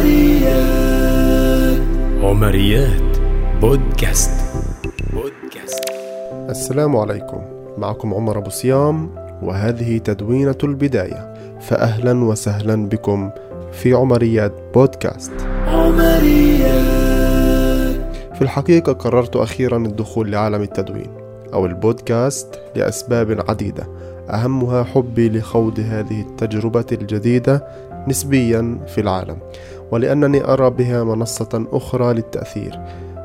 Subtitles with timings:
[0.00, 1.80] عمريات
[2.22, 3.18] عمريات
[3.60, 4.30] بودكاست.
[5.12, 5.84] بودكاست.
[6.50, 7.40] السلام عليكم.
[7.78, 9.10] معكم عمر أبو صيام
[9.42, 11.34] وهذه تدوينة البداية.
[11.60, 13.30] فأهلا وسهلا بكم
[13.72, 15.32] في عمريات بودكاست.
[15.66, 17.10] عمريات
[18.34, 21.10] في الحقيقة قررت أخيرا الدخول لعالم التدوين
[21.52, 23.86] أو البودكاست لأسباب عديدة
[24.30, 27.64] أهمها حبي لخوض هذه التجربة الجديدة
[28.08, 29.38] نسبيا في العالم
[29.90, 32.80] ولأنني أرى بها منصة أخرى للتأثير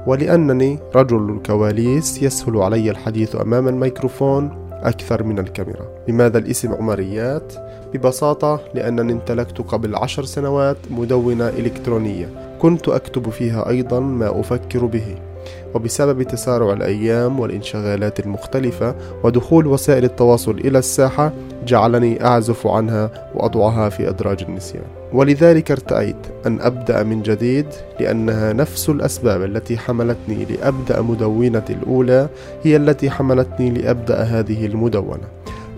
[0.07, 7.53] ولأنني رجل الكواليس يسهل علي الحديث أمام الميكروفون أكثر من الكاميرا لماذا الاسم عمريات؟
[7.93, 15.15] ببساطة لأنني امتلكت قبل عشر سنوات مدونة إلكترونية كنت أكتب فيها أيضا ما أفكر به
[15.73, 21.33] وبسبب تسارع الأيام والانشغالات المختلفة ودخول وسائل التواصل إلى الساحة
[21.67, 24.83] جعلني أعزف عنها وأضعها في أدراج النسيان.
[25.13, 27.65] ولذلك ارتأيت أن أبدأ من جديد
[27.99, 32.29] لأنها نفس الأسباب التي حملتني لأبدأ مدونتي الأولى
[32.63, 35.27] هي التي حملتني لأبدأ هذه المدونة.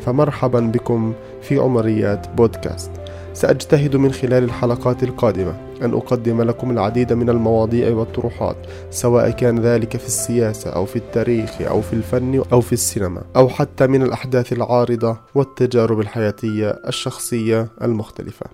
[0.05, 2.91] فمرحبا بكم في عمريات بودكاست.
[3.33, 5.53] سأجتهد من خلال الحلقات القادمة.
[5.83, 8.57] أن أقدم لكم العديد من المواضيع والطروحات
[8.89, 13.49] سواء كان ذلك في السياسة أو في التاريخ أو في الفن أو في السينما أو
[13.49, 18.45] حتى من الأحداث العارضة والتجارب الحياتية الشخصية المختلفة.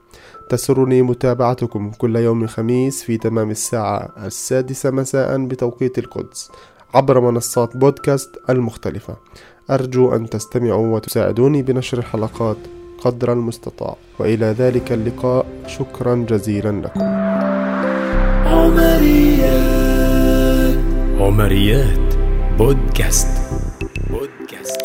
[0.50, 6.52] تسرني متابعتكم كل يوم خميس في تمام الساعة السادسة مساء بتوقيت القدس
[6.94, 9.16] عبر منصات بودكاست المختلفة.
[9.70, 12.58] أرجو أن تستمعوا وتساعدوني بنشر الحلقات
[13.06, 13.96] قدر المستطاع.
[14.20, 15.46] وإلى ذلك اللقاء.
[15.68, 17.02] شكرا جزيلا لكم.
[18.48, 20.04] عمريات.
[21.20, 22.16] عمريات.
[22.58, 23.28] بودكاست.
[24.10, 24.82] بودكاست.